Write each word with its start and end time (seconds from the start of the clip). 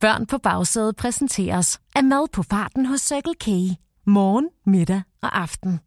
Børn 0.00 0.26
på 0.26 0.38
bagsædet 0.38 0.96
præsenteres 0.96 1.80
af 1.94 2.04
mad 2.04 2.28
på 2.32 2.42
farten 2.42 2.86
hos 2.86 3.00
Circle 3.00 3.34
K. 3.40 3.46
Morgen, 4.06 4.48
middag 4.66 5.02
og 5.22 5.40
aften. 5.40 5.80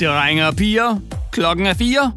Drenge 0.00 0.46
og 0.46 0.56
piger. 0.56 1.00
Klokken 1.32 1.66
er 1.66 1.74
fire. 1.74 2.12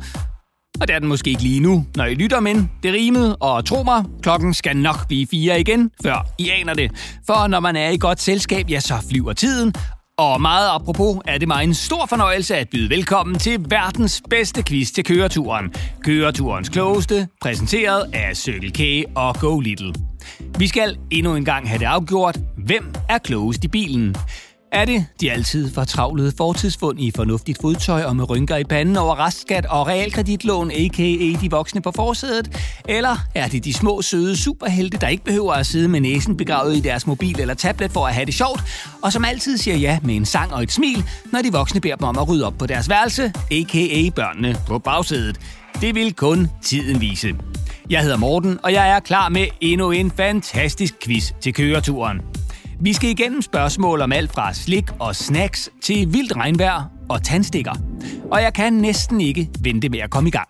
Og 0.82 0.88
det 0.88 0.96
er 0.96 1.00
den 1.00 1.08
måske 1.08 1.30
ikke 1.30 1.42
lige 1.42 1.60
nu, 1.60 1.86
når 1.96 2.06
I 2.06 2.14
lytter, 2.14 2.40
men 2.40 2.72
det 2.84 2.94
rimede, 2.94 3.36
og 3.36 3.66
tro 3.66 3.84
mig, 3.84 4.04
klokken 4.22 4.54
skal 4.54 4.78
nok 4.78 5.08
blive 5.08 5.28
fire 5.28 5.60
igen, 5.60 5.92
før 6.04 6.28
I 6.40 6.50
aner 6.50 6.74
det. 6.74 6.92
For 7.28 7.48
når 7.48 7.60
man 7.60 7.76
er 7.76 7.90
i 7.90 7.98
godt 7.98 8.22
selskab, 8.22 8.70
ja, 8.70 8.80
så 8.80 8.94
flyver 9.10 9.34
tiden, 9.34 9.74
og 10.18 10.42
meget 10.42 10.70
apropos 10.70 11.18
er 11.26 11.38
det 11.38 11.48
mig 11.48 11.64
en 11.64 11.74
stor 11.74 12.06
fornøjelse 12.06 12.56
at 12.56 12.70
byde 12.70 12.90
velkommen 12.90 13.40
til 13.40 13.66
verdens 13.70 14.22
bedste 14.30 14.64
quiz 14.64 14.92
til 14.92 15.04
køreturen. 15.04 15.74
Køreturens 16.04 16.70
klogeste, 16.70 17.28
præsenteret 17.42 18.14
af 18.14 18.38
Cykel 18.38 18.74
K 18.74 19.10
og 19.16 19.36
Go 19.40 19.60
Little. 19.60 19.94
Vi 20.58 20.68
skal 20.68 20.98
endnu 21.12 21.36
en 21.36 21.46
gang 21.46 21.70
have 21.70 21.80
det 21.80 21.86
afgjort, 21.86 22.40
hvem 22.58 22.94
er 23.10 23.18
klogest 23.18 23.64
i 23.64 23.68
bilen. 23.68 24.16
Er 24.76 24.86
det 24.86 25.06
de 25.22 25.32
altid 25.32 25.74
fortravlede 25.74 26.34
fortidsfund 26.38 27.00
i 27.00 27.12
fornuftigt 27.16 27.62
fodtøj 27.62 28.04
og 28.04 28.16
med 28.16 28.30
rynker 28.30 28.58
i 28.58 28.64
panden 28.64 28.98
over 28.98 29.20
restskat 29.20 29.66
og 29.66 29.88
realkreditlån, 29.88 30.72
a.k.a. 30.72 31.04
E 31.04 31.38
de 31.42 31.52
voksne 31.52 31.82
på 31.82 31.92
forsædet? 31.96 32.62
Eller 32.90 33.18
er 33.36 33.48
det 33.48 33.66
de 33.66 33.74
små, 33.74 34.02
søde 34.02 34.38
superhelte, 34.38 34.98
der 34.98 35.08
ikke 35.08 35.24
behøver 35.24 35.54
at 35.54 35.66
sidde 35.66 35.88
med 35.88 36.02
næsen 36.02 36.38
begravet 36.38 36.76
i 36.76 36.80
deres 36.80 37.08
mobil 37.08 37.40
eller 37.40 37.54
tablet 37.54 37.92
for 37.92 38.08
at 38.08 38.14
have 38.14 38.26
det 38.26 38.34
sjovt, 38.34 38.64
og 39.02 39.14
som 39.14 39.26
altid 39.26 39.58
siger 39.58 39.78
ja 39.78 40.00
med 40.04 40.16
en 40.16 40.26
sang 40.26 40.54
og 40.54 40.64
et 40.64 40.72
smil, 40.72 41.04
når 41.32 41.42
de 41.42 41.52
voksne 41.52 41.82
beder 41.82 41.96
dem 41.96 42.08
om 42.08 42.18
at 42.18 42.30
rydde 42.30 42.46
op 42.46 42.58
på 42.60 42.66
deres 42.66 42.90
værelse, 42.90 43.24
a.k.a. 43.52 44.08
E 44.08 44.12
børnene 44.12 44.56
på 44.68 44.80
bagsædet? 44.80 45.40
Det 45.82 45.96
vil 45.96 46.14
kun 46.14 46.50
tiden 46.62 47.02
vise. 47.02 47.36
Jeg 47.90 48.02
hedder 48.02 48.18
Morten, 48.18 48.60
og 48.64 48.74
jeg 48.74 48.90
er 48.90 49.00
klar 49.00 49.30
med 49.30 49.48
endnu 49.62 49.92
en 49.92 50.12
fantastisk 50.12 50.94
quiz 51.04 51.32
til 51.42 51.54
køreturen. 51.54 52.22
Vi 52.80 52.94
skal 52.94 53.10
igennem 53.10 53.42
spørgsmål 53.42 54.02
om 54.02 54.12
alt 54.12 54.32
fra 54.32 54.54
slik 54.54 54.86
og 55.00 55.16
snacks 55.16 55.70
til 55.82 56.14
vildt 56.14 56.36
regnvejr 56.36 56.84
og 57.10 57.24
tandstikker. 57.24 57.74
Og 58.32 58.42
jeg 58.42 58.54
kan 58.54 58.74
næsten 58.74 59.22
ikke 59.22 59.50
vente 59.62 59.90
med 59.90 60.00
at 60.00 60.10
komme 60.10 60.28
i 60.28 60.32
gang. 60.32 60.48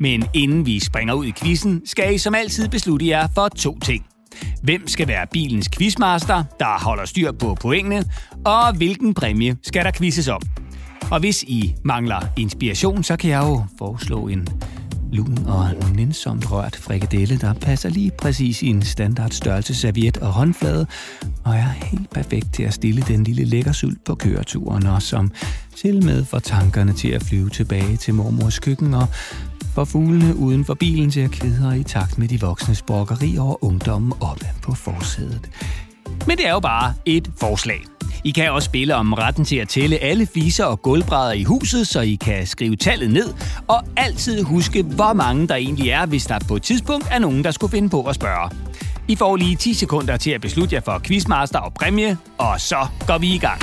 Men 0.00 0.24
inden 0.34 0.66
vi 0.66 0.80
springer 0.80 1.14
ud 1.14 1.26
i 1.26 1.32
quizzen, 1.32 1.82
skal 1.84 2.14
I 2.14 2.18
som 2.18 2.34
altid 2.34 2.68
beslutte 2.68 3.08
jer 3.08 3.28
for 3.34 3.48
to 3.48 3.78
ting. 3.78 4.06
Hvem 4.62 4.88
skal 4.88 5.08
være 5.08 5.26
bilens 5.32 5.68
quizmaster, 5.68 6.44
der 6.58 6.84
holder 6.84 7.04
styr 7.04 7.32
på 7.32 7.54
pointene, 7.54 8.04
og 8.44 8.76
hvilken 8.76 9.14
præmie 9.14 9.56
skal 9.62 9.84
der 9.84 9.90
quizzes 9.90 10.28
om? 10.28 10.42
Og 11.10 11.20
hvis 11.20 11.42
I 11.42 11.74
mangler 11.84 12.20
inspiration, 12.38 13.02
så 13.02 13.16
kan 13.16 13.30
jeg 13.30 13.42
jo 13.42 13.64
foreslå 13.78 14.28
en 14.28 14.48
lun 15.12 15.38
og 15.46 15.70
nænsomt 15.94 16.52
rørt 16.52 16.76
frikadelle, 16.76 17.36
der 17.36 17.52
passer 17.52 17.88
lige 17.88 18.10
præcis 18.18 18.62
i 18.62 18.66
en 18.66 18.82
standard 18.82 19.30
størrelse 19.30 19.74
serviet 19.74 20.16
og 20.16 20.32
håndflade, 20.32 20.86
og 21.44 21.54
er 21.54 21.68
helt 21.68 22.10
perfekt 22.10 22.54
til 22.54 22.62
at 22.62 22.74
stille 22.74 23.02
den 23.02 23.24
lille 23.24 23.44
lækkersylt 23.44 24.04
på 24.04 24.14
køreturen, 24.14 24.86
og 24.86 25.02
som 25.02 25.30
til 25.76 26.04
med 26.04 26.24
får 26.24 26.38
tankerne 26.38 26.92
til 26.92 27.08
at 27.08 27.22
flyve 27.22 27.50
tilbage 27.50 27.96
til 27.96 28.14
mormors 28.14 28.58
køkken, 28.58 28.94
og 28.94 29.08
får 29.74 29.84
fuglene 29.84 30.36
uden 30.36 30.64
for 30.64 30.74
bilen 30.74 31.10
til 31.10 31.20
at 31.20 31.30
kvidre 31.30 31.78
i 31.78 31.82
takt 31.82 32.18
med 32.18 32.28
de 32.28 32.40
voksne 32.40 32.76
brokkeri 32.86 33.38
over 33.38 33.64
ungdommen 33.64 34.12
oppe 34.20 34.46
på 34.62 34.74
forsædet. 34.74 35.50
Men 36.26 36.36
det 36.38 36.46
er 36.46 36.52
jo 36.52 36.60
bare 36.60 36.94
et 37.04 37.30
forslag. 37.40 37.91
I 38.24 38.30
kan 38.30 38.50
også 38.52 38.66
spille 38.66 38.94
om 38.94 39.12
retten 39.12 39.44
til 39.44 39.56
at 39.56 39.68
tælle 39.68 39.98
alle 39.98 40.26
fiser 40.26 40.64
og 40.64 40.82
gulvbrædder 40.82 41.32
i 41.32 41.42
huset, 41.42 41.86
så 41.86 42.00
I 42.00 42.14
kan 42.14 42.46
skrive 42.46 42.76
tallet 42.76 43.10
ned, 43.10 43.34
og 43.68 43.84
altid 43.96 44.42
huske, 44.42 44.82
hvor 44.82 45.12
mange 45.12 45.48
der 45.48 45.54
egentlig 45.54 45.88
er, 45.90 46.06
hvis 46.06 46.26
der 46.26 46.38
på 46.48 46.56
et 46.56 46.62
tidspunkt 46.62 47.06
er 47.10 47.18
nogen, 47.18 47.44
der 47.44 47.50
skulle 47.50 47.70
finde 47.70 47.88
på 47.88 48.02
at 48.02 48.14
spørge. 48.14 48.50
I 49.08 49.16
får 49.16 49.36
lige 49.36 49.56
10 49.56 49.74
sekunder 49.74 50.16
til 50.16 50.30
at 50.30 50.40
beslutte 50.40 50.74
jer 50.74 50.80
for 50.80 51.00
quizmaster 51.04 51.58
og 51.58 51.74
præmie, 51.74 52.18
og 52.38 52.60
så 52.60 52.86
går 53.06 53.18
vi 53.18 53.34
i 53.34 53.38
gang. 53.38 53.60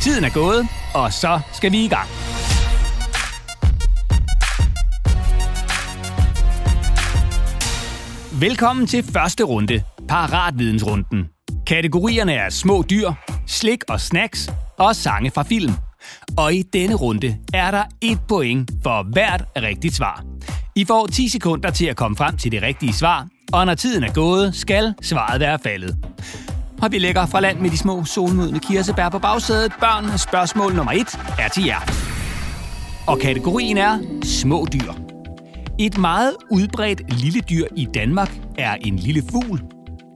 Tiden 0.00 0.24
er 0.24 0.30
gået, 0.34 0.68
og 0.94 1.12
så 1.12 1.40
skal 1.52 1.72
vi 1.72 1.84
i 1.84 1.88
gang. 1.88 2.17
Velkommen 8.40 8.86
til 8.86 9.04
første 9.04 9.44
runde, 9.44 9.82
Paratvidensrunden. 10.08 11.28
Kategorierne 11.66 12.32
er 12.32 12.50
små 12.50 12.84
dyr, 12.90 13.10
slik 13.46 13.84
og 13.88 14.00
snacks 14.00 14.50
og 14.76 14.96
sange 14.96 15.30
fra 15.30 15.42
film. 15.42 15.72
Og 16.36 16.54
i 16.54 16.62
denne 16.62 16.94
runde 16.94 17.36
er 17.54 17.70
der 17.70 17.84
et 18.00 18.18
point 18.28 18.70
for 18.82 19.12
hvert 19.12 19.44
rigtigt 19.56 19.94
svar. 19.94 20.24
I 20.74 20.84
får 20.84 21.06
10 21.06 21.28
sekunder 21.28 21.70
til 21.70 21.86
at 21.86 21.96
komme 21.96 22.16
frem 22.16 22.36
til 22.36 22.52
det 22.52 22.62
rigtige 22.62 22.92
svar, 22.92 23.26
og 23.52 23.66
når 23.66 23.74
tiden 23.74 24.04
er 24.04 24.12
gået, 24.12 24.54
skal 24.54 24.94
svaret 25.02 25.40
være 25.40 25.58
faldet. 25.58 25.96
Og 26.82 26.92
vi 26.92 26.98
lægger 26.98 27.26
fra 27.26 27.40
land 27.40 27.58
med 27.58 27.70
de 27.70 27.78
små 27.78 28.04
solmodne 28.04 28.60
kirsebær 28.60 29.08
på 29.08 29.18
bagsædet. 29.18 29.72
Børn, 29.80 30.18
spørgsmål 30.18 30.74
nummer 30.74 30.92
1 30.92 31.18
er 31.38 31.48
til 31.48 31.64
jer. 31.64 31.80
Og 33.06 33.18
kategorien 33.18 33.78
er 33.78 33.98
små 34.22 34.66
dyr. 34.72 35.07
Et 35.80 35.98
meget 35.98 36.36
udbredt 36.50 37.22
lille 37.22 37.40
dyr 37.40 37.66
i 37.76 37.88
Danmark 37.94 38.30
er 38.58 38.74
en 38.74 38.96
lille 38.96 39.22
fugl. 39.30 39.62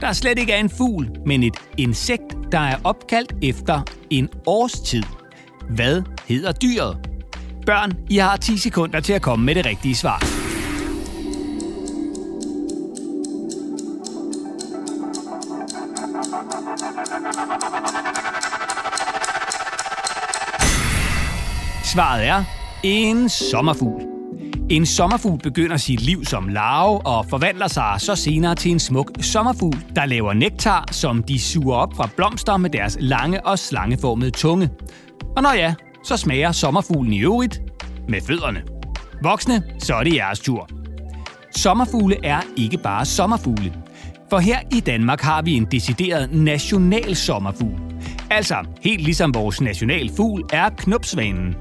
Der 0.01 0.13
slet 0.13 0.39
ikke 0.39 0.53
er 0.53 0.61
en 0.61 0.71
fugl, 0.71 1.11
men 1.27 1.43
et 1.43 1.57
insekt, 1.79 2.37
der 2.53 2.59
er 2.59 2.77
opkaldt 2.85 3.35
efter 3.43 3.83
en 4.11 4.29
årstid. 4.47 5.03
Hvad 5.71 6.03
hedder 6.29 6.53
dyret? 6.53 7.09
Børn, 7.67 7.93
I 8.11 8.17
har 8.17 8.37
10 8.37 8.57
sekunder 8.57 9.01
til 9.01 9.13
at 9.13 9.23
komme 9.23 9.45
med 9.45 9.55
det 9.55 9.67
rigtige 9.67 9.95
svar. 9.95 10.25
Svaret 21.85 22.27
er 22.27 22.45
en 22.83 23.29
sommerfugl. 23.29 24.12
En 24.73 24.87
sommerfugl 24.87 25.39
begynder 25.43 25.77
sit 25.77 26.01
liv 26.01 26.25
som 26.25 26.49
larve 26.49 27.07
og 27.07 27.27
forvandler 27.27 27.69
sig 27.69 27.95
så 27.99 28.15
senere 28.15 28.55
til 28.55 28.71
en 28.71 28.79
smuk 28.79 29.11
sommerfugl, 29.21 29.77
der 29.97 30.07
laver 30.07 30.33
nektar, 30.33 30.89
som 30.91 31.23
de 31.23 31.41
suger 31.41 31.77
op 31.77 31.95
fra 31.97 32.09
blomster 32.17 32.57
med 32.57 32.71
deres 32.71 32.97
lange 33.01 33.47
og 33.47 33.59
slangeformede 33.59 34.31
tunge. 34.31 34.71
Og 35.37 35.43
når 35.43 35.53
ja, 35.53 35.75
så 36.05 36.17
smager 36.17 36.53
sommerfuglen 36.53 37.13
i 37.13 37.21
øvrigt 37.21 37.61
med 38.09 38.21
fødderne. 38.21 38.63
Voksne, 39.23 39.63
så 39.79 39.95
er 39.95 40.05
det 40.05 40.15
jeres 40.15 40.41
tur. 40.41 40.69
Sommerfugle 41.57 42.17
er 42.25 42.41
ikke 42.57 42.79
bare 42.79 43.05
sommerfugle. 43.05 43.73
For 44.31 44.39
her 44.39 44.59
i 44.73 44.81
Danmark 44.81 45.21
har 45.21 45.43
vi 45.43 45.53
en 45.53 45.65
decideret 45.65 46.33
national 46.33 47.17
sommerfugl. 47.17 47.81
Altså, 48.31 48.57
helt 48.83 49.03
ligesom 49.03 49.35
vores 49.35 49.61
nationalfugl 49.61 50.43
er 50.53 50.69
knopsvanen. 50.69 51.55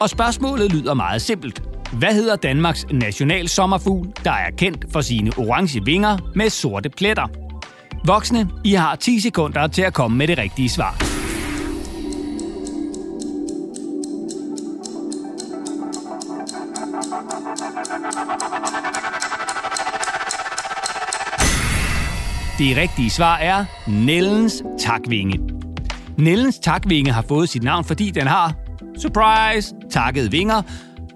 Og 0.00 0.10
spørgsmålet 0.10 0.72
lyder 0.72 0.94
meget 0.94 1.22
simpelt. 1.22 1.71
Hvad 1.92 2.14
hedder 2.14 2.36
Danmarks 2.36 2.86
national 2.92 3.48
sommerfugl, 3.48 4.08
der 4.24 4.30
er 4.30 4.50
kendt 4.50 4.86
for 4.92 5.00
sine 5.00 5.30
orange 5.38 5.84
vinger 5.84 6.18
med 6.34 6.50
sorte 6.50 6.88
pletter? 6.88 7.26
Voksne, 8.06 8.50
I 8.64 8.72
har 8.72 8.96
10 8.96 9.20
sekunder 9.20 9.66
til 9.66 9.82
at 9.82 9.94
komme 9.94 10.16
med 10.16 10.28
det 10.28 10.38
rigtige 10.38 10.68
svar. 10.68 10.96
Det 22.58 22.76
rigtige 22.76 23.10
svar 23.10 23.36
er 23.36 23.64
Nellens 23.86 24.62
takvinge. 24.80 25.40
Nellens 26.18 26.58
takvinge 26.58 27.12
har 27.12 27.24
fået 27.28 27.48
sit 27.48 27.62
navn, 27.62 27.84
fordi 27.84 28.10
den 28.10 28.26
har, 28.26 28.54
surprise, 28.98 29.74
takkede 29.90 30.30
vinger, 30.30 30.62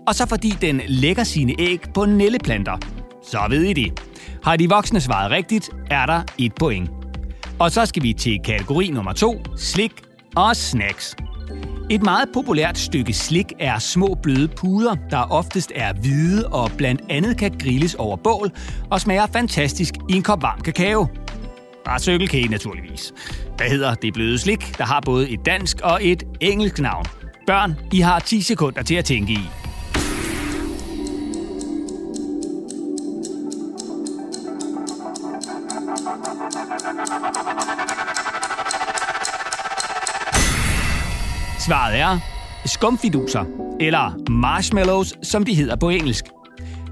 og 0.06 0.14
så 0.14 0.26
fordi 0.26 0.50
den 0.50 0.81
lægger 0.88 1.25
sine 1.25 1.55
æg 1.58 1.81
på 1.94 2.05
nælleplanter. 2.05 2.76
Så 3.23 3.38
ved 3.50 3.62
I 3.62 3.73
det. 3.73 4.03
Har 4.43 4.56
de 4.56 4.69
voksne 4.69 5.00
svaret 5.00 5.31
rigtigt, 5.31 5.70
er 5.91 6.06
der 6.06 6.23
et 6.38 6.55
point. 6.55 6.91
Og 7.58 7.70
så 7.70 7.87
skal 7.87 8.03
vi 8.03 8.12
til 8.12 8.38
kategori 8.44 8.91
nummer 8.91 9.12
to, 9.12 9.43
slik 9.56 9.93
og 10.37 10.56
snacks. 10.56 11.17
Et 11.91 12.03
meget 12.03 12.29
populært 12.35 12.79
stykke 12.79 13.12
slik 13.12 13.53
er 13.58 13.79
små 13.79 14.17
bløde 14.23 14.49
puder, 14.49 14.94
der 15.11 15.32
oftest 15.32 15.73
er 15.75 15.93
hvide 15.93 16.47
og 16.47 16.70
blandt 16.76 17.03
andet 17.11 17.38
kan 17.38 17.58
grilles 17.58 17.94
over 17.94 18.17
bål 18.17 18.50
og 18.91 19.00
smager 19.00 19.26
fantastisk 19.26 19.94
i 20.08 20.12
en 20.12 20.23
kop 20.23 20.43
varm 20.43 20.61
kakao. 20.61 21.06
Bare 21.85 21.99
cykelkage 21.99 22.49
naturligvis. 22.49 23.12
Hvad 23.56 23.67
hedder 23.67 23.94
det 23.94 24.14
bløde 24.14 24.38
slik, 24.38 24.79
der 24.79 24.85
har 24.85 25.00
både 25.00 25.31
et 25.31 25.47
dansk 25.47 25.81
og 25.82 25.99
et 26.03 26.23
engelsk 26.41 26.79
navn? 26.79 27.05
Børn, 27.47 27.75
I 27.93 28.00
har 28.00 28.19
10 28.19 28.41
sekunder 28.41 28.82
til 28.82 28.94
at 28.94 29.05
tænke 29.05 29.32
i. 29.32 29.65
Svaret 41.66 41.98
er 41.98 42.18
skumfiduser, 42.64 43.44
eller 43.80 44.30
marshmallows, 44.30 45.14
som 45.22 45.44
de 45.44 45.54
hedder 45.54 45.76
på 45.76 45.88
engelsk. 45.88 46.24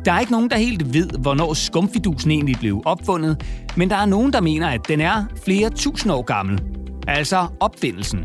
Der 0.05 0.13
er 0.13 0.21
ikke 0.21 0.33
nogen, 0.33 0.51
der 0.51 0.57
helt 0.57 0.95
ved, 0.95 1.11
hvornår 1.19 1.55
skumfidusen 1.55 2.31
egentlig 2.31 2.57
blev 2.61 2.83
opfundet, 2.85 3.45
men 3.77 3.91
der 3.91 3.97
er 3.97 4.07
nogen, 4.07 4.33
der 4.33 4.41
mener, 4.41 4.69
at 4.69 4.89
den 4.89 5.01
er 5.01 5.25
flere 5.45 5.71
tusind 5.71 6.13
år 6.13 6.23
gammel. 6.23 6.63
Altså 7.09 7.47
opfindelsen. 7.61 8.25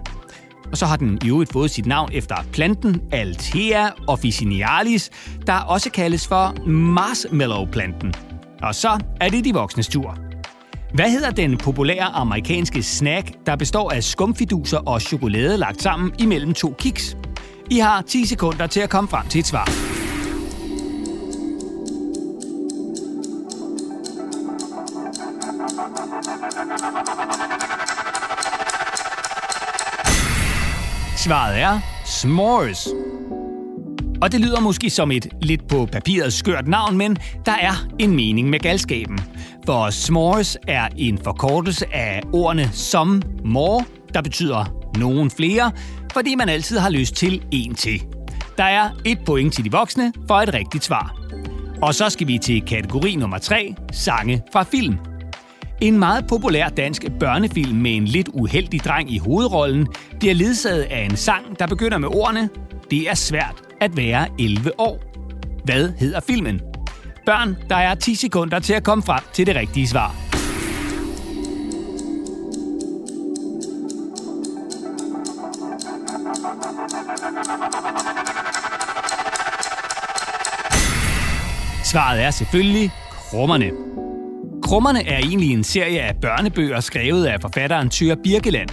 Og 0.71 0.77
så 0.77 0.85
har 0.85 0.95
den 0.95 1.19
i 1.25 1.27
øvrigt 1.27 1.53
fået 1.53 1.71
sit 1.71 1.85
navn 1.85 2.09
efter 2.13 2.35
planten 2.53 3.01
Althea 3.11 3.89
officinalis, 4.07 5.09
der 5.47 5.53
også 5.53 5.91
kaldes 5.91 6.27
for 6.27 6.67
marshmallow-planten. 6.67 8.13
Og 8.61 8.75
så 8.75 8.99
er 9.21 9.29
det 9.29 9.45
de 9.45 9.53
voksnes 9.53 9.87
tur. 9.87 10.28
Hvad 10.93 11.11
hedder 11.11 11.31
den 11.31 11.57
populære 11.57 12.05
amerikanske 12.05 12.83
snack, 12.83 13.31
der 13.45 13.55
består 13.55 13.91
af 13.91 14.03
skumfiduser 14.03 14.77
og 14.77 15.01
chokolade 15.01 15.57
lagt 15.57 15.81
sammen 15.81 16.13
imellem 16.19 16.53
to 16.53 16.75
kiks? 16.79 17.17
I 17.71 17.77
har 17.77 18.01
10 18.01 18.25
sekunder 18.25 18.67
til 18.67 18.79
at 18.79 18.89
komme 18.89 19.07
frem 19.07 19.27
til 19.27 19.39
et 19.39 19.47
svar. 19.47 19.69
Svaret 31.17 31.59
er 31.59 31.79
s'mores. 32.05 32.95
Og 34.21 34.31
det 34.31 34.41
lyder 34.41 34.59
måske 34.59 34.89
som 34.89 35.11
et 35.11 35.27
lidt 35.41 35.67
på 35.67 35.85
papiret 35.91 36.33
skørt 36.33 36.67
navn, 36.67 36.97
men 36.97 37.17
der 37.45 37.51
er 37.51 37.87
en 37.99 38.15
mening 38.15 38.49
med 38.49 38.59
galskaben. 38.59 39.19
For 39.65 39.89
s'mores 39.89 40.57
er 40.67 40.87
en 40.97 41.17
forkortelse 41.17 41.95
af 41.95 42.21
ordene 42.33 42.69
som 42.73 43.21
more, 43.45 43.85
der 44.13 44.21
betyder 44.21 44.65
nogen 44.97 45.31
flere, 45.31 45.71
fordi 46.13 46.35
man 46.35 46.49
altid 46.49 46.77
har 46.77 46.89
lyst 46.89 47.15
til 47.15 47.43
en 47.51 47.75
til. 47.75 48.03
Der 48.57 48.63
er 48.63 48.89
et 49.05 49.19
point 49.25 49.53
til 49.53 49.65
de 49.65 49.71
voksne 49.71 50.13
for 50.27 50.35
et 50.35 50.53
rigtigt 50.53 50.83
svar. 50.83 51.15
Og 51.81 51.95
så 51.95 52.09
skal 52.09 52.27
vi 52.27 52.37
til 52.37 52.61
kategori 52.61 53.15
nummer 53.15 53.37
3, 53.37 53.75
sange 53.91 54.43
fra 54.53 54.63
film. 54.63 54.97
En 55.81 55.99
meget 55.99 56.27
populær 56.27 56.69
dansk 56.69 57.05
børnefilm 57.19 57.77
med 57.77 57.95
en 57.95 58.05
lidt 58.05 58.29
uheldig 58.33 58.83
dreng 58.83 59.13
i 59.13 59.17
hovedrollen 59.17 59.87
bliver 60.19 60.33
ledsaget 60.33 60.81
af 60.81 61.01
en 61.01 61.17
sang, 61.17 61.59
der 61.59 61.67
begynder 61.67 61.97
med 61.97 62.07
ordene 62.07 62.49
Det 62.91 63.09
er 63.09 63.15
svært 63.15 63.55
at 63.81 63.97
være 63.97 64.27
11 64.39 64.79
år. 64.79 64.99
Hvad 65.65 65.89
hedder 65.97 66.19
filmen? 66.19 66.61
Børn, 67.29 67.57
der 67.69 67.75
er 67.75 67.95
10 67.95 68.15
sekunder 68.15 68.59
til 68.59 68.73
at 68.73 68.83
komme 68.83 69.03
frem 69.03 69.23
til 69.33 69.47
det 69.47 69.55
rigtige 69.55 69.87
svar. 69.87 70.15
Svaret 81.83 82.23
er 82.23 82.31
selvfølgelig 82.31 82.91
krummerne. 83.11 83.71
Krummerne 84.63 85.07
er 85.07 85.17
egentlig 85.17 85.51
en 85.53 85.63
serie 85.63 86.01
af 86.01 86.15
børnebøger 86.21 86.79
skrevet 86.79 87.25
af 87.25 87.41
forfatteren 87.41 87.89
Tyr 87.89 88.15
Birkeland. 88.23 88.69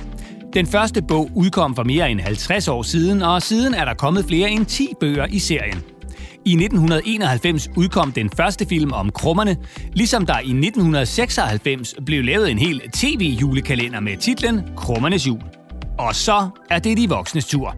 Den 0.55 0.67
første 0.67 1.03
bog 1.03 1.31
udkom 1.35 1.75
for 1.75 1.85
mere 1.85 2.11
end 2.11 2.21
50 2.21 2.69
år 2.69 2.83
siden, 2.83 3.23
og 3.23 3.43
siden 3.43 3.75
er 3.75 3.85
der 3.85 3.95
kommet 3.95 4.25
flere 4.25 4.51
end 4.51 4.67
10 4.67 4.89
bøger 5.01 5.27
i 5.27 5.39
serien. 5.39 5.96
I 6.47 6.53
1991 6.53 7.69
udkom 7.77 8.13
den 8.13 8.31
første 8.31 8.67
film 8.67 8.93
om 8.93 9.11
krummerne, 9.11 9.57
ligesom 9.93 10.27
der 10.27 10.39
i 10.39 10.51
1996 10.51 11.95
blev 12.07 12.25
lavet 12.25 12.51
en 12.51 12.59
hel 12.59 12.83
tv-julekalender 12.93 14.01
med 14.01 14.17
titlen 14.17 14.61
Krummernes 14.77 15.27
jul. 15.27 15.41
Og 15.99 16.15
så 16.15 16.49
er 16.71 16.79
det 16.79 16.97
de 16.97 17.09
voksnes 17.09 17.47
tur. 17.47 17.77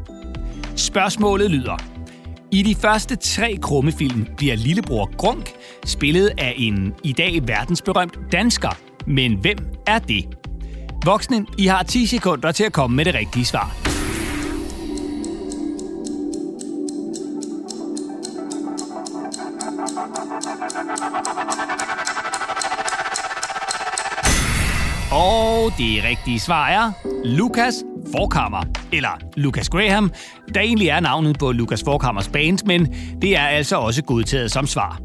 Spørgsmålet 0.76 1.50
lyder, 1.50 1.76
i 2.52 2.62
de 2.62 2.74
første 2.74 3.16
tre 3.16 3.58
krummefilm 3.62 4.26
bliver 4.36 4.56
lillebror 4.56 5.16
Grunk 5.16 5.50
spillet 5.86 6.30
af 6.38 6.54
en 6.56 6.94
i 7.04 7.12
dag 7.12 7.48
verdensberømt 7.48 8.18
dansker. 8.32 8.78
Men 9.06 9.34
hvem 9.34 9.58
er 9.86 9.98
det? 9.98 10.24
Voksne, 11.04 11.46
I 11.58 11.66
har 11.66 11.82
10 11.82 12.06
sekunder 12.06 12.52
til 12.52 12.64
at 12.64 12.72
komme 12.72 12.96
med 12.96 13.04
det 13.04 13.14
rigtige 13.14 13.44
svar. 13.44 13.97
Og 25.12 25.72
det 25.78 26.04
rigtige 26.04 26.40
svar 26.40 26.68
er 26.68 26.92
Lukas 27.24 27.74
Forkammer, 28.16 28.62
eller 28.92 29.08
Lucas 29.36 29.68
Graham, 29.68 30.12
der 30.54 30.60
egentlig 30.60 30.88
er 30.88 31.00
navnet 31.00 31.38
på 31.38 31.52
Lucas 31.52 31.82
Forkammers 31.84 32.28
band, 32.28 32.58
men 32.66 32.94
det 33.22 33.36
er 33.36 33.46
altså 33.46 33.76
også 33.76 34.02
godtaget 34.02 34.50
som 34.50 34.66
svar. 34.66 35.00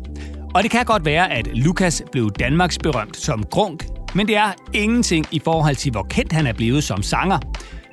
Og 0.56 0.64
det 0.64 0.72
kan 0.72 0.86
godt 0.86 1.06
være, 1.06 1.32
at 1.32 1.48
Lukas 1.48 2.04
blev 2.12 2.32
Danmarks 2.32 2.78
berømt 2.78 3.18
som 3.18 3.44
grunk, 3.44 3.86
men 4.16 4.28
det 4.28 4.38
er 4.38 4.52
ingenting 4.74 5.26
i 5.32 5.42
forhold 5.44 5.76
til, 5.76 5.92
hvor 5.92 6.04
kendt 6.04 6.32
han 6.32 6.48
er 6.48 6.54
blevet 6.54 6.84
som 6.84 7.02
sanger. 7.02 7.40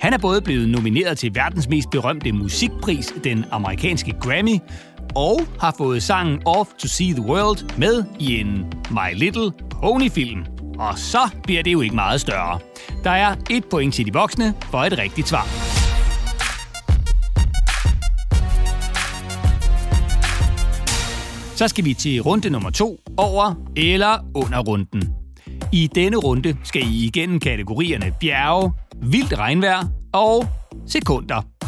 Han 0.01 0.13
er 0.13 0.19
både 0.19 0.41
blevet 0.41 0.69
nomineret 0.69 1.19
til 1.19 1.35
verdens 1.35 1.69
mest 1.69 1.91
berømte 1.91 2.33
musikpris, 2.33 3.15
den 3.25 3.45
amerikanske 3.51 4.15
Grammy, 4.21 4.59
og 5.15 5.41
har 5.61 5.75
fået 5.79 6.03
sangen 6.03 6.43
Off 6.47 6.71
to 6.79 6.89
See 6.89 7.12
the 7.12 7.23
World 7.23 7.79
med 7.79 8.05
i 8.19 8.41
en 8.41 8.73
My 8.91 9.15
Little 9.15 9.53
Pony-film. 9.71 10.45
Og 10.79 10.99
så 10.99 11.19
bliver 11.43 11.62
det 11.62 11.73
jo 11.73 11.81
ikke 11.81 11.95
meget 11.95 12.21
større. 12.21 12.59
Der 13.05 13.11
er 13.11 13.37
et 13.51 13.65
point 13.65 13.95
til 13.95 14.07
de 14.07 14.12
voksne 14.12 14.55
for 14.71 14.79
et 14.79 14.99
rigtigt 14.99 15.29
svar. 15.29 15.47
Så 21.56 21.69
skal 21.69 21.85
vi 21.85 21.95
til 21.95 22.21
runde 22.21 22.51
nummer 22.51 22.71
to, 22.71 23.01
over 23.17 23.55
eller 23.77 24.19
under 24.35 24.59
runden. 24.59 25.15
I 25.73 25.87
denne 25.95 26.17
runde 26.17 26.56
skal 26.65 26.83
I 26.83 27.05
igennem 27.05 27.41
kategorierne 27.41 28.15
bjerge, 28.21 28.73
vildt 29.03 29.39
regnvejr 29.39 29.85
og 30.13 30.47
sekunder. 30.87 31.60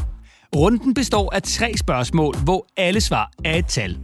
Runden 0.57 0.95
består 0.95 1.35
af 1.35 1.43
tre 1.43 1.77
spørgsmål, 1.77 2.37
hvor 2.45 2.67
alle 2.77 3.01
svar 3.01 3.31
er 3.45 3.57
et 3.57 3.67
tal. 3.67 3.99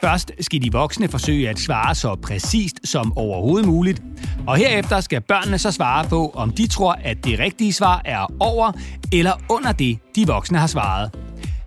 Først 0.00 0.32
skal 0.40 0.62
de 0.62 0.72
voksne 0.72 1.08
forsøge 1.08 1.48
at 1.48 1.58
svare 1.58 1.94
så 1.94 2.14
præcist 2.14 2.80
som 2.84 3.18
overhovedet 3.18 3.68
muligt, 3.68 4.02
og 4.46 4.56
herefter 4.56 5.00
skal 5.00 5.20
børnene 5.20 5.58
så 5.58 5.70
svare 5.70 6.08
på, 6.08 6.32
om 6.34 6.50
de 6.50 6.66
tror, 6.66 6.92
at 6.92 7.24
det 7.24 7.38
rigtige 7.38 7.72
svar 7.72 8.02
er 8.04 8.26
over 8.40 8.72
eller 9.12 9.32
under 9.50 9.72
det, 9.72 9.98
de 10.16 10.26
voksne 10.26 10.58
har 10.58 10.66
svaret. 10.66 11.14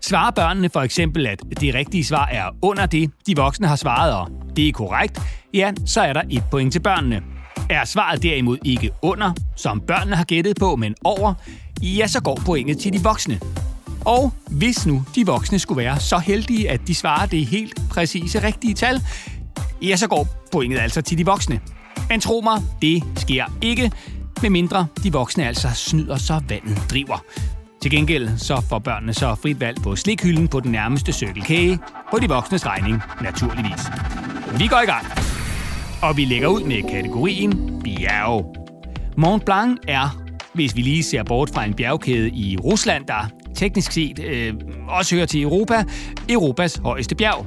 Svarer 0.02 0.32
børnene 0.32 0.70
for 0.70 0.82
eksempel, 0.82 1.28
at 1.28 1.44
det 1.60 1.74
rigtige 1.74 2.06
svar 2.06 2.28
er 2.32 2.50
under 2.62 2.86
det, 2.86 3.12
de 3.28 3.36
voksne 3.36 3.68
har 3.68 3.76
svaret, 3.76 4.14
og 4.14 4.30
det 4.56 4.68
er 4.68 4.72
korrekt, 4.72 5.22
ja, 5.54 5.72
så 5.86 6.02
er 6.02 6.14
der 6.14 6.22
et 6.30 6.44
point 6.52 6.72
til 6.72 6.80
børnene. 6.80 7.22
Er 7.70 7.86
svaret 7.86 8.24
derimod 8.24 8.58
ikke 8.66 8.92
under, 9.02 9.32
som 9.56 9.82
børnene 9.82 10.16
har 10.16 10.24
gættet 10.24 10.58
på, 10.60 10.76
men 10.76 10.96
over, 11.04 11.34
ja, 11.82 12.08
så 12.08 12.22
går 12.22 12.42
pointet 12.46 12.78
til 12.78 12.94
de 12.94 13.04
voksne. 13.04 13.40
Og 14.06 14.34
hvis 14.50 14.86
nu 14.86 15.04
de 15.16 15.26
voksne 15.26 15.60
skulle 15.60 15.84
være 15.84 16.00
så 16.00 16.18
heldige, 16.18 16.70
at 16.70 16.82
de 16.88 16.96
svarer 16.96 17.26
det 17.26 17.46
helt 17.46 17.82
præcise 17.90 18.44
rigtige 18.44 18.74
tal, 18.74 19.02
ja, 19.82 19.96
så 19.96 20.08
går 20.08 20.28
pointet 20.52 20.80
altså 20.80 21.02
til 21.02 21.18
de 21.18 21.26
voksne. 21.26 21.60
Men 22.10 22.20
tro 22.20 22.42
mig, 22.42 22.62
det 22.82 23.04
sker 23.18 23.46
ikke, 23.62 23.92
medmindre 24.42 24.88
de 25.04 25.12
voksne 25.12 25.48
altså 25.48 25.70
snyder, 25.74 26.18
så 26.18 26.42
vandet 26.50 26.82
driver. 26.90 27.24
Til 27.82 27.92
gengæld 27.92 28.38
så 28.38 28.62
får 28.70 28.80
børnene 28.80 29.14
så 29.14 29.36
frit 29.36 29.60
valg 29.60 29.78
på 29.84 29.96
slikhylden 29.96 30.48
på 30.48 30.60
den 30.60 30.72
nærmeste 30.72 31.14
cykelkage, 31.14 31.80
på 32.12 32.20
de 32.20 32.28
voksnes 32.28 32.66
regning, 32.66 33.02
naturligvis. 33.22 33.82
Vi 34.58 34.68
går 34.68 34.82
i 34.82 34.86
gang. 34.86 35.06
Og 36.02 36.18
vi 36.18 36.26
lægger 36.26 36.48
ud 36.48 36.64
med 36.64 36.90
kategorien 36.92 37.82
bjerg. 37.84 38.56
Mont 39.18 39.46
Blanc 39.46 39.78
er, 39.88 40.22
hvis 40.54 40.76
vi 40.76 40.82
lige 40.82 41.04
ser 41.04 41.24
bort 41.24 41.50
fra 41.54 41.66
en 41.66 41.74
bjergkæde 41.74 42.30
i 42.30 42.58
Rusland, 42.58 43.06
der 43.08 43.30
teknisk 43.56 43.92
set 43.92 44.20
øh, 44.20 44.54
også 44.88 45.16
hører 45.16 45.26
til 45.26 45.42
Europa, 45.42 45.84
Europas 46.30 46.76
højeste 46.76 47.16
bjerg. 47.16 47.46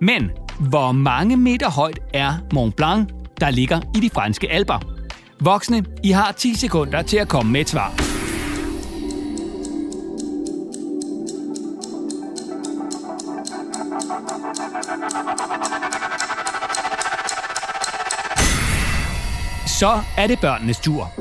Men 0.00 0.30
hvor 0.58 0.92
mange 0.92 1.36
meter 1.36 1.70
højt 1.70 1.98
er 2.14 2.32
Mont 2.52 2.76
Blanc, 2.76 3.08
der 3.40 3.50
ligger 3.50 3.80
i 3.96 4.00
de 4.00 4.10
franske 4.10 4.52
alber? 4.52 4.96
Voksne, 5.40 5.84
I 6.02 6.10
har 6.10 6.32
10 6.32 6.54
sekunder 6.54 7.02
til 7.02 7.16
at 7.16 7.28
komme 7.28 7.52
med 7.52 7.60
et 7.60 7.68
svar. 7.68 7.92
Så 19.78 20.00
er 20.16 20.26
det 20.26 20.40
børnenes 20.40 20.80
tur. 20.80 21.12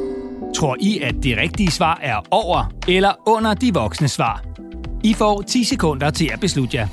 Tror 0.56 0.78
I, 0.80 1.00
at 1.00 1.16
det 1.24 1.38
rigtige 1.38 1.72
svar 1.72 2.00
er 2.04 2.22
over 2.32 2.75
eller 2.88 3.12
under 3.26 3.54
de 3.54 3.74
voksne 3.74 4.08
svar? 4.08 4.44
I 5.04 5.14
får 5.14 5.42
10 5.42 5.64
sekunder 5.64 6.10
til 6.10 6.30
at 6.34 6.40
beslutte 6.40 6.78
jer. 6.78 6.88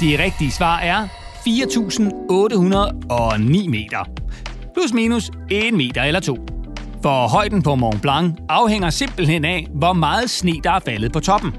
Det 0.00 0.18
rigtige 0.18 0.52
svar 0.52 0.78
er 0.78 1.06
4.809 1.06 3.68
meter. 3.68 4.08
Plus 4.74 4.92
minus 4.92 5.30
1 5.50 5.74
meter 5.74 6.02
eller 6.02 6.20
to. 6.20 6.36
For 7.02 7.28
højden 7.28 7.62
på 7.62 7.74
Mont 7.74 8.02
Blanc 8.02 8.38
afhænger 8.48 8.90
simpelthen 8.90 9.44
af, 9.44 9.66
hvor 9.74 9.92
meget 9.92 10.30
sne 10.30 10.52
der 10.64 10.70
er 10.70 10.80
faldet 10.80 11.12
på 11.12 11.20
toppen. 11.20 11.52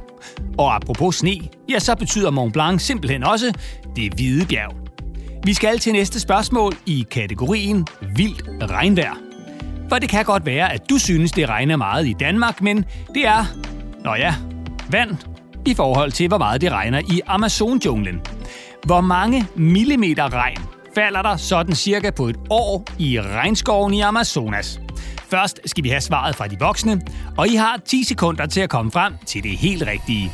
Og 0.58 0.76
apropos 0.76 1.16
sne, 1.16 1.40
ja, 1.70 1.80
så 1.80 1.96
betyder 1.96 2.32
Mont 2.32 2.54
Blanc 2.54 2.82
simpelthen 2.82 3.24
også 3.24 3.54
det 3.96 4.14
hvide 4.14 4.46
bjerg. 4.46 4.76
Vi 5.46 5.54
skal 5.54 5.80
til 5.80 5.94
næste 5.94 6.20
spørgsmål 6.20 6.74
i 6.86 7.06
kategorien 7.12 7.88
Vildt 8.16 8.72
regnvejr. 8.72 9.16
For 9.90 10.00
det 10.00 10.10
kan 10.10 10.26
godt 10.26 10.46
være, 10.46 10.74
at 10.74 10.90
du 10.90 10.98
synes, 10.98 11.32
det 11.32 11.50
regner 11.50 11.76
meget 11.76 12.08
i 12.08 12.14
Danmark, 12.20 12.62
men 12.62 12.86
det 13.16 13.28
er, 13.28 13.46
nå 14.04 14.16
ja, 14.16 14.36
vand 14.90 15.18
i 15.66 15.74
forhold 15.74 16.12
til, 16.12 16.28
hvor 16.28 16.38
meget 16.38 16.62
det 16.62 16.72
regner 16.72 17.00
i 17.00 17.22
Amazonjunglen. 17.28 18.22
Hvor 18.86 19.02
mange 19.02 19.48
millimeter 19.56 20.34
regn 20.34 20.58
falder 20.96 21.22
der 21.22 21.38
sådan 21.38 21.76
cirka 21.76 22.12
på 22.12 22.28
et 22.28 22.36
år 22.50 22.86
i 23.00 23.22
regnskoven 23.22 23.94
i 23.94 24.02
Amazonas? 24.02 24.83
Først 25.34 25.60
skal 25.66 25.84
vi 25.84 25.90
have 25.90 26.02
svaret 26.02 26.36
fra 26.36 26.48
de 26.48 26.60
voksne, 26.60 27.02
og 27.38 27.48
I 27.48 27.56
har 27.56 27.82
10 27.86 28.04
sekunder 28.04 28.46
til 28.46 28.62
at 28.62 28.70
komme 28.70 28.92
frem 28.92 29.14
til 29.26 29.44
det 29.44 29.58
helt 29.58 29.84
rigtige. 29.88 30.32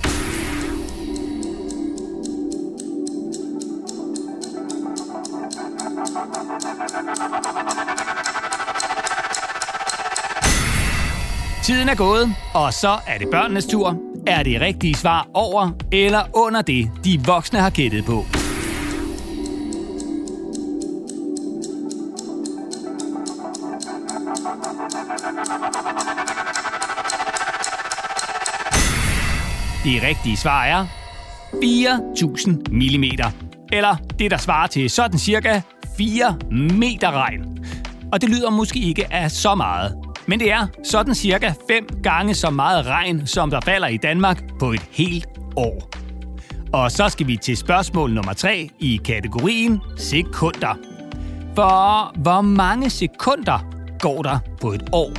Tiden 11.63 11.89
er 11.89 11.95
gået, 11.95 12.35
og 12.53 12.73
så 12.73 12.97
er 13.07 13.17
det 13.17 13.27
børnenes 13.31 13.65
tur. 13.65 13.97
Er 14.27 14.43
det 14.43 14.61
rigtige 14.61 14.95
svar 14.95 15.27
over 15.33 15.71
eller 15.91 16.21
under 16.33 16.61
det, 16.61 16.91
de 17.03 17.21
voksne 17.25 17.59
har 17.59 17.69
gættet 17.69 18.05
på? 18.05 18.38
Det 29.89 30.03
rigtige 30.03 30.37
svar 30.37 30.63
er 30.63 30.85
4.000 31.53 32.51
mm. 32.71 33.03
Eller 33.71 33.95
det, 34.19 34.31
der 34.31 34.37
svarer 34.37 34.67
til 34.67 34.89
sådan 34.89 35.19
cirka 35.19 35.61
4 35.97 36.37
meter 36.51 37.11
regn. 37.11 37.65
Og 38.11 38.21
det 38.21 38.29
lyder 38.29 38.49
måske 38.49 38.79
ikke 38.79 39.13
af 39.13 39.31
så 39.31 39.55
meget. 39.55 39.95
Men 40.27 40.39
det 40.39 40.51
er 40.51 40.67
sådan 40.83 41.15
cirka 41.15 41.53
5 41.69 41.87
gange 42.03 42.33
så 42.33 42.49
meget 42.49 42.85
regn, 42.85 43.27
som 43.27 43.49
der 43.49 43.61
falder 43.61 43.87
i 43.87 43.97
Danmark 43.97 44.43
på 44.59 44.71
et 44.71 44.85
helt 44.91 45.27
år. 45.55 45.89
Og 46.73 46.91
så 46.91 47.09
skal 47.09 47.27
vi 47.27 47.37
til 47.37 47.57
spørgsmål 47.57 48.13
nummer 48.13 48.33
3 48.33 48.69
i 48.79 49.01
kategorien 49.05 49.81
sekunder. 49.97 50.77
For 51.55 52.11
hvor 52.21 52.41
mange 52.41 52.89
sekunder 52.89 53.65
går 53.99 54.21
der 54.21 54.39
på 54.61 54.71
et 54.71 54.89
år? 54.91 55.11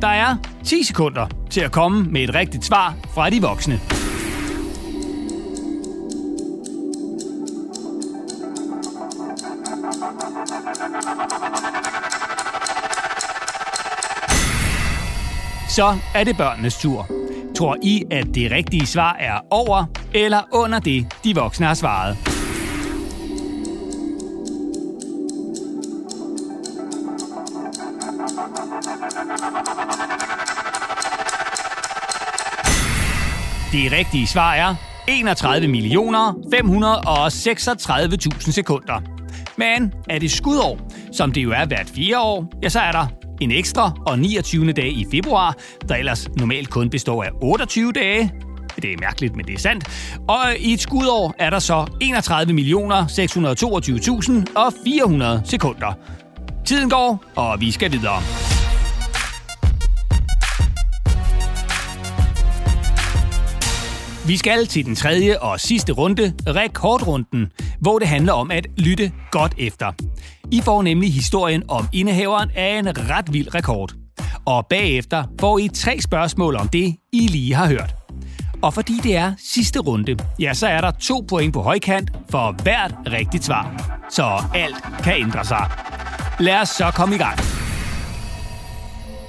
Der 0.00 0.08
er 0.08 0.36
10 0.64 0.82
sekunder 0.82 1.41
til 1.52 1.60
at 1.60 1.72
komme 1.72 2.04
med 2.10 2.20
et 2.20 2.34
rigtigt 2.34 2.64
svar 2.64 2.94
fra 3.14 3.30
de 3.30 3.42
voksne. 3.42 3.80
Så 15.68 15.98
er 16.14 16.24
det 16.24 16.36
børnenes 16.36 16.78
tur. 16.78 17.06
Tror 17.56 17.76
I, 17.82 18.04
at 18.10 18.26
det 18.34 18.50
rigtige 18.50 18.86
svar 18.86 19.16
er 19.20 19.40
over 19.50 19.84
eller 20.14 20.40
under 20.52 20.78
det, 20.78 21.14
de 21.24 21.34
voksne 21.34 21.66
har 21.66 21.74
svaret? 21.74 22.31
Det 33.72 33.92
rigtige 33.92 34.26
svar 34.26 34.54
er 34.54 34.74
31 35.08 35.68
millioner 35.68 36.32
536.000 36.32 38.52
sekunder. 38.52 39.02
Men 39.56 39.92
er 40.10 40.18
det 40.18 40.30
skudår, 40.30 40.78
som 41.12 41.32
det 41.32 41.42
jo 41.42 41.50
er 41.50 41.66
hvert 41.66 41.90
fire 41.94 42.20
år, 42.20 42.52
ja, 42.62 42.68
så 42.68 42.80
er 42.80 42.92
der 42.92 43.06
en 43.40 43.50
ekstra 43.50 43.92
og 44.06 44.18
29. 44.18 44.72
dag 44.72 44.88
i 44.88 45.06
februar, 45.10 45.56
der 45.88 45.94
ellers 45.94 46.28
normalt 46.36 46.70
kun 46.70 46.90
består 46.90 47.24
af 47.24 47.30
28 47.42 47.92
dage. 47.92 48.32
Det 48.76 48.92
er 48.92 48.96
mærkeligt, 49.00 49.36
men 49.36 49.46
det 49.46 49.54
er 49.54 49.58
sandt. 49.58 50.14
Og 50.28 50.40
i 50.58 50.72
et 50.72 50.80
skudår 50.80 51.34
er 51.38 51.50
der 51.50 51.58
så 51.58 51.86
31 52.00 52.52
millioner 52.52 53.06
622.000 53.06 54.52
og 54.56 54.72
400 54.84 55.42
sekunder. 55.44 55.92
Tiden 56.64 56.90
går, 56.90 57.24
og 57.36 57.60
vi 57.60 57.70
skal 57.70 57.92
videre. 57.92 58.51
Vi 64.26 64.36
skal 64.36 64.66
til 64.66 64.84
den 64.84 64.94
tredje 64.94 65.38
og 65.38 65.60
sidste 65.60 65.92
runde, 65.92 66.34
rekordrunden, 66.46 67.52
hvor 67.80 67.98
det 67.98 68.08
handler 68.08 68.32
om 68.32 68.50
at 68.50 68.66
lytte 68.78 69.12
godt 69.30 69.54
efter. 69.58 69.92
I 70.50 70.60
får 70.60 70.82
nemlig 70.82 71.12
historien 71.14 71.62
om 71.68 71.88
indehaveren 71.92 72.50
af 72.56 72.78
en 72.78 73.10
ret 73.10 73.32
vild 73.32 73.54
rekord. 73.54 73.92
Og 74.46 74.66
bagefter 74.66 75.24
får 75.40 75.58
I 75.58 75.68
tre 75.68 76.00
spørgsmål 76.00 76.56
om 76.56 76.68
det, 76.68 76.96
I 77.12 77.26
lige 77.26 77.54
har 77.54 77.68
hørt. 77.68 77.94
Og 78.62 78.74
fordi 78.74 78.92
det 79.02 79.16
er 79.16 79.32
sidste 79.38 79.78
runde, 79.78 80.16
ja, 80.40 80.54
så 80.54 80.66
er 80.66 80.80
der 80.80 80.90
to 80.90 81.24
point 81.28 81.54
på 81.54 81.62
højkant 81.62 82.10
for 82.30 82.62
hvert 82.62 82.94
rigtigt 83.06 83.44
svar. 83.44 83.98
Så 84.10 84.44
alt 84.54 85.02
kan 85.04 85.14
ændre 85.16 85.44
sig. 85.44 85.70
Lad 86.40 86.60
os 86.60 86.68
så 86.68 86.90
komme 86.94 87.14
i 87.14 87.18
gang. 87.18 87.38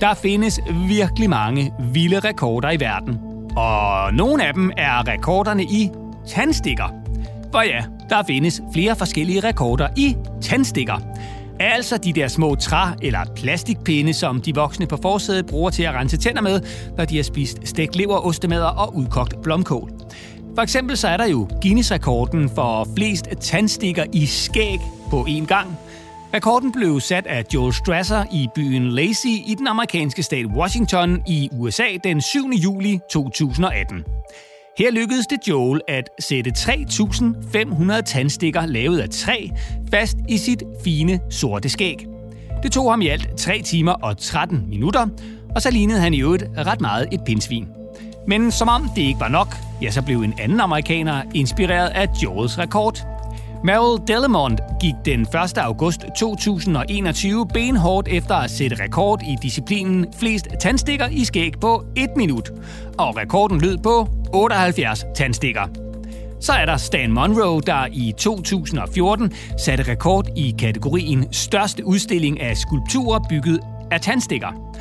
Der 0.02 0.14
findes 0.14 0.60
virkelig 0.88 1.30
mange 1.30 1.72
vilde 1.94 2.20
rekorder 2.20 2.72
i 2.72 2.80
verden. 2.80 3.33
Og 3.56 4.14
nogle 4.14 4.48
af 4.48 4.54
dem 4.54 4.72
er 4.78 5.08
rekorderne 5.08 5.64
i 5.64 5.90
tandstikker. 6.28 6.94
For 7.52 7.62
ja, 7.62 7.84
der 8.10 8.24
findes 8.28 8.62
flere 8.74 8.96
forskellige 8.96 9.40
rekorder 9.40 9.88
i 9.98 10.16
tandstikker. 10.42 10.96
Altså 11.60 11.98
de 11.98 12.14
der 12.14 12.28
små 12.28 12.56
træ- 12.56 12.96
eller 13.02 13.20
plastikpinde, 13.36 14.14
som 14.14 14.42
de 14.42 14.56
voksne 14.56 14.88
på 14.88 14.98
forsædet 15.02 15.46
bruger 15.46 15.70
til 15.70 15.84
at 15.84 15.94
rense 15.94 16.18
tænder 16.18 16.42
med, 16.42 16.62
når 16.98 17.06
de 17.06 17.16
har 17.16 17.24
spist 17.24 17.68
stegt 17.68 17.96
lever, 17.96 18.26
ostemader 18.26 18.66
og 18.66 18.96
udkogt 18.96 19.42
blomkål. 19.42 19.92
For 20.56 20.62
eksempel 20.62 20.98
så 20.98 21.08
er 21.08 21.18
der 21.18 21.26
jo 21.26 21.48
Guinness-rekorden 21.62 22.50
for 22.50 22.88
flest 22.98 23.28
tandstikker 23.42 24.04
i 24.14 24.26
skæg 24.26 24.80
på 25.10 25.26
én 25.30 25.46
gang. 25.46 25.78
Rekorden 26.36 26.72
blev 26.72 27.00
sat 27.00 27.28
af 27.28 27.46
Joel 27.54 27.74
Strasser 27.74 28.26
i 28.32 28.48
byen 28.56 28.90
Lacey 28.90 29.30
i 29.30 29.56
den 29.58 29.68
amerikanske 29.68 30.24
stat 30.24 30.46
Washington 30.46 31.22
i 31.28 31.50
USA 31.52 31.84
den 32.04 32.22
7. 32.22 32.50
juli 32.64 33.00
2018. 33.10 34.04
Her 34.78 34.92
lykkedes 34.92 35.28
det 35.28 35.40
Joel 35.48 35.82
at 35.88 36.10
sætte 36.20 36.52
3.500 36.58 38.02
tandstikker 38.02 38.66
lavet 38.66 39.00
af 39.00 39.10
træ 39.10 39.48
fast 39.92 40.18
i 40.30 40.38
sit 40.38 40.64
fine 40.84 41.20
sorte 41.30 41.70
skæg. 41.70 42.06
Det 42.64 42.72
tog 42.72 42.92
ham 42.92 43.02
i 43.02 43.08
alt 43.08 43.38
3 43.38 43.62
timer 43.62 43.92
og 43.92 44.18
13 44.18 44.70
minutter, 44.70 45.08
og 45.56 45.62
så 45.62 45.72
lignede 45.72 46.00
han 46.00 46.14
i 46.14 46.22
øvrigt 46.22 46.44
ret 46.58 46.82
meget 46.82 47.08
et 47.12 47.22
pindsvin. 47.26 47.68
Men 48.28 48.52
som 48.52 48.68
om 48.68 48.90
det 48.96 49.02
ikke 49.02 49.20
var 49.20 49.30
nok, 49.30 49.56
ja, 49.82 49.92
så 49.92 50.02
blev 50.02 50.22
en 50.22 50.34
anden 50.40 50.60
amerikaner 50.60 51.24
inspireret 51.34 51.90
af 51.90 52.08
Joels 52.24 52.60
rekord. 52.60 53.13
Meryl 53.66 54.08
Delamont 54.08 54.62
gik 54.82 54.94
den 55.06 55.22
1. 55.22 55.58
august 55.58 56.02
2021 56.18 57.48
benhårdt 57.54 58.08
efter 58.08 58.36
at 58.36 58.52
sætte 58.52 58.84
rekord 58.84 59.22
i 59.22 59.36
disciplinen 59.42 60.06
flest 60.20 60.48
tandstikker 60.60 61.08
i 61.08 61.26
skæg 61.26 61.54
på 61.62 61.86
1 61.96 62.10
minut. 62.18 62.52
Og 62.98 63.18
rekorden 63.18 63.62
lød 63.62 63.78
på 63.78 64.08
78 64.34 65.06
tandstikker. 65.16 65.62
Så 66.40 66.54
er 66.54 66.66
der 66.66 66.78
Stan 66.78 67.12
Monroe, 67.12 67.62
der 67.62 67.88
i 67.92 68.14
2014 68.18 69.32
satte 69.58 69.84
rekord 69.92 70.28
i 70.38 70.56
kategorien 70.60 71.34
største 71.34 71.86
udstilling 71.86 72.42
af 72.42 72.58
skulpturer 72.58 73.20
bygget 73.30 73.60
af 73.92 74.02
tandstikker. 74.02 74.74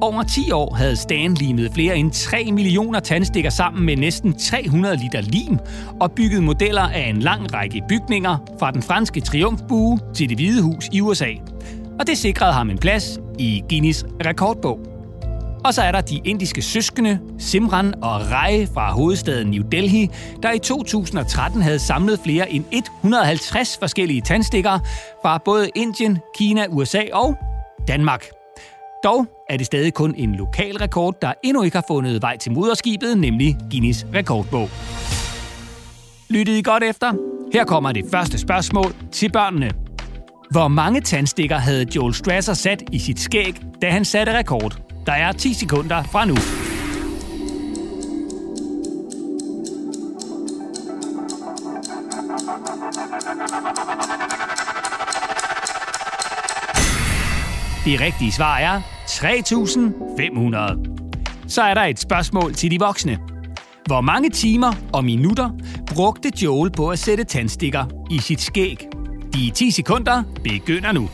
Over 0.00 0.22
10 0.22 0.50
år 0.50 0.74
havde 0.74 0.96
Stan 0.96 1.34
limet 1.34 1.72
flere 1.74 1.96
end 1.96 2.12
3 2.12 2.52
millioner 2.52 3.00
tandstikker 3.00 3.50
sammen 3.50 3.86
med 3.86 3.96
næsten 3.96 4.38
300 4.38 4.96
liter 4.96 5.20
lim 5.20 5.58
og 6.00 6.12
bygget 6.12 6.42
modeller 6.42 6.82
af 6.82 7.08
en 7.08 7.16
lang 7.16 7.54
række 7.54 7.82
bygninger 7.88 8.38
fra 8.58 8.70
den 8.70 8.82
franske 8.82 9.20
triumfbue 9.20 10.00
til 10.14 10.28
det 10.28 10.36
hvide 10.36 10.62
hus 10.62 10.88
i 10.92 11.00
USA. 11.00 11.30
Og 12.00 12.06
det 12.06 12.18
sikrede 12.18 12.52
ham 12.52 12.70
en 12.70 12.78
plads 12.78 13.18
i 13.38 13.62
Guinness 13.68 14.04
rekordbog. 14.26 14.78
Og 15.64 15.74
så 15.74 15.82
er 15.82 15.92
der 15.92 16.00
de 16.00 16.20
indiske 16.24 16.62
søskende, 16.62 17.18
Simran 17.38 17.94
og 18.02 18.30
Rai 18.32 18.66
fra 18.66 18.92
hovedstaden 18.92 19.50
New 19.50 19.62
Delhi, 19.72 20.10
der 20.42 20.52
i 20.52 20.58
2013 20.58 21.62
havde 21.62 21.78
samlet 21.78 22.20
flere 22.24 22.50
end 22.50 22.64
150 22.72 23.78
forskellige 23.78 24.20
tandstikker 24.20 24.78
fra 25.22 25.38
både 25.44 25.68
Indien, 25.74 26.18
Kina, 26.38 26.66
USA 26.70 27.02
og 27.12 27.36
Danmark. 27.88 28.35
Dog 29.06 29.26
er 29.48 29.56
det 29.56 29.66
stadig 29.66 29.94
kun 29.94 30.14
en 30.14 30.34
lokal 30.34 30.76
rekord, 30.76 31.14
der 31.22 31.32
endnu 31.44 31.62
ikke 31.62 31.76
har 31.76 31.84
fundet 31.88 32.22
vej 32.22 32.36
til 32.36 32.52
moderskibet, 32.52 33.18
nemlig 33.18 33.56
Guinness 33.70 34.06
rekordbog. 34.14 34.68
Lyttede 36.30 36.58
I 36.58 36.62
godt 36.62 36.82
efter? 36.82 37.12
Her 37.52 37.64
kommer 37.64 37.92
det 37.92 38.04
første 38.10 38.38
spørgsmål 38.38 38.94
til 39.12 39.32
børnene. 39.32 39.70
Hvor 40.50 40.68
mange 40.68 41.00
tandstikker 41.00 41.56
havde 41.56 41.86
Joel 41.96 42.14
Strasser 42.14 42.54
sat 42.54 42.82
i 42.92 42.98
sit 42.98 43.20
skæg, 43.20 43.54
da 43.82 43.90
han 43.90 44.04
satte 44.04 44.38
rekord? 44.38 44.78
Der 45.06 45.12
er 45.12 45.32
10 45.32 45.54
sekunder 45.54 46.02
fra 46.02 46.24
nu. 46.24 46.36
Det 57.84 58.00
rigtige 58.00 58.32
svar 58.32 58.58
er 58.58 58.95
3.500. 59.06 61.48
Så 61.48 61.62
er 61.62 61.74
der 61.74 61.82
et 61.82 61.98
spørgsmål 61.98 62.54
til 62.54 62.70
de 62.70 62.78
voksne. 62.78 63.18
Hvor 63.86 64.00
mange 64.00 64.30
timer 64.30 64.72
og 64.92 65.04
minutter 65.04 65.50
brugte 65.94 66.32
Joel 66.42 66.70
på 66.70 66.88
at 66.88 66.98
sætte 66.98 67.24
tandstikker 67.24 67.84
i 68.10 68.18
sit 68.18 68.40
skæg? 68.40 68.88
De 69.34 69.50
10 69.50 69.70
sekunder 69.70 70.22
begynder 70.44 70.92
nu. 70.92 71.08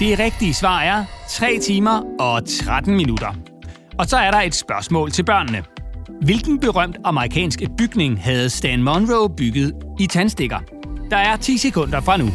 Det 0.00 0.18
rigtige 0.18 0.54
svar 0.54 0.80
er 0.80 1.04
3 1.28 1.58
timer 1.58 2.02
og 2.18 2.46
13 2.46 2.96
minutter. 2.96 3.49
Og 4.00 4.06
så 4.06 4.16
er 4.16 4.30
der 4.30 4.40
et 4.40 4.54
spørgsmål 4.54 5.10
til 5.10 5.24
børnene. 5.24 5.64
Hvilken 6.22 6.60
berømt 6.60 6.96
amerikansk 7.04 7.62
bygning 7.78 8.22
havde 8.22 8.50
Stan 8.50 8.82
Monroe 8.82 9.30
bygget 9.36 9.74
i 9.98 10.06
tandstikker? 10.06 10.58
Der 11.10 11.16
er 11.16 11.36
10 11.36 11.58
sekunder 11.58 12.00
fra 12.00 12.16
nu. 12.16 12.28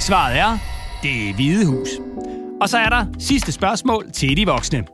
Svaret 0.00 0.38
er, 0.38 0.58
det 1.02 1.34
Hvide 1.34 1.66
Hus. 1.66 1.88
Og 2.60 2.68
så 2.68 2.78
er 2.78 2.88
der 2.88 3.06
sidste 3.18 3.52
spørgsmål 3.52 4.10
til 4.12 4.36
de 4.36 4.46
voksne. 4.46 4.84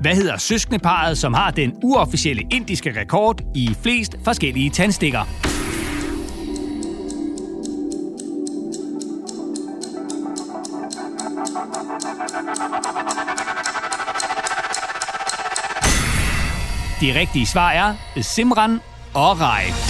Hvad 0.00 0.14
hedder 0.14 0.36
søskendeparet, 0.36 1.18
som 1.18 1.34
har 1.34 1.50
den 1.50 1.72
uofficielle 1.82 2.42
indiske 2.50 3.00
rekord 3.00 3.42
i 3.54 3.76
flest 3.82 4.16
forskellige 4.24 4.70
tandstikker? 4.70 5.20
Det 17.00 17.14
rigtige 17.14 17.46
svar 17.46 17.70
er 17.70 17.94
Simran 18.22 18.80
og 19.14 19.40
Rai. 19.40 19.89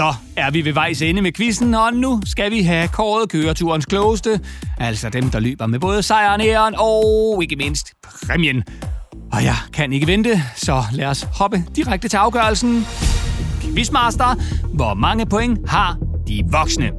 Så 0.00 0.14
er 0.36 0.50
vi 0.50 0.64
ved 0.64 0.72
vejs 0.72 1.02
ende 1.02 1.22
med 1.22 1.32
quizzen, 1.32 1.74
og 1.74 1.94
nu 1.94 2.20
skal 2.24 2.50
vi 2.50 2.62
have 2.62 2.88
kåret 2.88 3.30
køreturens 3.30 3.86
klogeste. 3.86 4.40
Altså 4.78 5.08
dem, 5.08 5.30
der 5.30 5.40
løber 5.40 5.66
med 5.66 5.78
både 5.78 6.02
sejren, 6.02 6.40
æren 6.40 6.74
og 6.78 7.38
ikke 7.42 7.56
mindst 7.56 7.92
præmien. 8.26 8.64
Og 9.32 9.44
jeg 9.44 9.54
kan 9.72 9.92
ikke 9.92 10.06
vente, 10.06 10.42
så 10.56 10.82
lad 10.92 11.06
os 11.06 11.22
hoppe 11.38 11.64
direkte 11.76 12.08
til 12.08 12.16
afgørelsen. 12.16 12.84
Quizmaster, 13.60 14.34
hvor 14.74 14.94
mange 14.94 15.26
point 15.26 15.70
har 15.70 15.98
de 16.28 16.42
voksne? 16.50 16.90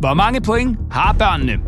Hvor 0.00 0.14
mange 0.14 0.40
point 0.40 0.78
har 0.90 1.12
børnene? 1.12 1.58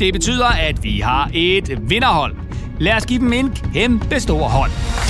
Det 0.00 0.12
betyder, 0.12 0.46
at 0.46 0.84
vi 0.84 1.00
har 1.00 1.30
et 1.34 1.90
vinderhold. 1.90 2.36
Lad 2.80 2.96
os 2.96 3.06
give 3.06 3.18
dem 3.18 3.32
en 3.32 3.50
kæmpe 3.50 4.20
stor 4.20 4.48
hånd. 4.48 5.07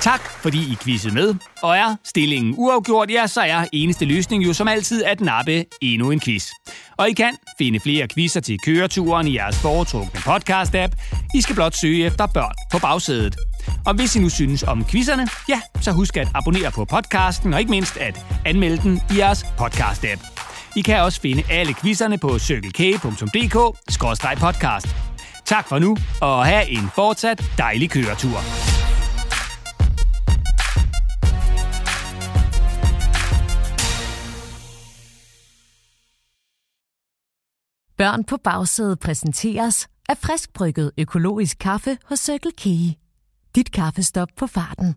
Tak, 0.00 0.20
fordi 0.42 0.58
I 0.58 0.76
quizzede 0.84 1.14
med. 1.14 1.34
Og 1.62 1.76
er 1.76 1.96
stillingen 2.04 2.54
uafgjort, 2.56 3.10
ja, 3.10 3.26
så 3.26 3.40
er 3.40 3.64
eneste 3.72 4.04
løsning 4.04 4.44
jo 4.44 4.52
som 4.52 4.68
altid 4.68 5.04
at 5.04 5.20
nappe 5.20 5.64
endnu 5.80 6.10
en 6.10 6.20
quiz. 6.20 6.48
Og 6.96 7.08
I 7.08 7.12
kan 7.12 7.36
finde 7.58 7.80
flere 7.80 8.08
quizzer 8.14 8.40
til 8.40 8.58
køreturen 8.64 9.26
i 9.26 9.36
jeres 9.36 9.58
foretrukne 9.58 10.20
podcast-app. 10.20 11.16
I 11.34 11.40
skal 11.40 11.54
blot 11.54 11.76
søge 11.76 12.06
efter 12.06 12.26
børn 12.26 12.54
på 12.72 12.78
bagsædet. 12.78 13.36
Og 13.86 13.94
hvis 13.94 14.16
I 14.16 14.20
nu 14.20 14.28
synes 14.28 14.62
om 14.62 14.84
quizzerne, 14.84 15.28
ja, 15.48 15.60
så 15.80 15.92
husk 15.92 16.16
at 16.16 16.28
abonnere 16.34 16.70
på 16.70 16.84
podcasten, 16.84 17.54
og 17.54 17.60
ikke 17.60 17.70
mindst 17.70 17.96
at 17.96 18.20
anmelde 18.46 18.82
den 18.82 19.00
i 19.10 19.18
jeres 19.18 19.42
podcast-app. 19.42 20.40
I 20.76 20.80
kan 20.80 21.00
også 21.00 21.20
finde 21.20 21.42
alle 21.50 21.74
quizzerne 21.74 22.18
på 22.18 22.38
cykelkage.dk-podcast. 22.38 24.88
Tak 25.44 25.68
for 25.68 25.78
nu, 25.78 25.96
og 26.20 26.46
have 26.46 26.68
en 26.68 26.90
fortsat 26.94 27.44
dejlig 27.58 27.90
køretur. 27.90 28.79
Børn 38.00 38.24
på 38.24 38.36
bagsædet 38.44 38.98
præsenteres 38.98 39.88
af 40.08 40.16
friskbrygget 40.16 40.90
økologisk 40.98 41.58
kaffe 41.58 41.98
hos 42.04 42.18
Circle 42.18 42.52
K. 42.52 42.64
Dit 43.54 43.72
kaffestop 43.72 44.28
på 44.36 44.46
farten. 44.46 44.94